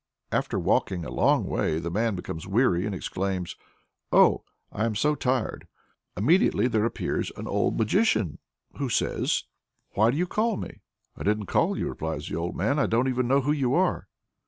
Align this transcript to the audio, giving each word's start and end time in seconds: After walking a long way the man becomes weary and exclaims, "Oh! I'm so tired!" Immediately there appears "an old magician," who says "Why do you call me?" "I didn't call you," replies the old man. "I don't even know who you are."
After 0.31 0.57
walking 0.57 1.05
a 1.05 1.11
long 1.11 1.45
way 1.45 1.77
the 1.77 1.91
man 1.91 2.15
becomes 2.15 2.47
weary 2.47 2.87
and 2.87 2.95
exclaims, 2.95 3.55
"Oh! 4.11 4.43
I'm 4.71 4.95
so 4.95 5.13
tired!" 5.13 5.67
Immediately 6.17 6.69
there 6.69 6.85
appears 6.85 7.31
"an 7.37 7.47
old 7.47 7.77
magician," 7.77 8.39
who 8.79 8.89
says 8.89 9.43
"Why 9.91 10.09
do 10.09 10.17
you 10.17 10.25
call 10.25 10.57
me?" 10.57 10.79
"I 11.15 11.21
didn't 11.21 11.45
call 11.45 11.77
you," 11.77 11.87
replies 11.87 12.27
the 12.29 12.35
old 12.35 12.55
man. 12.55 12.79
"I 12.79 12.87
don't 12.87 13.09
even 13.09 13.27
know 13.27 13.41
who 13.41 13.51
you 13.51 13.75
are." 13.75 14.07